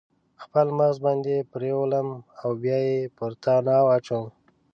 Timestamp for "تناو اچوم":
3.43-4.25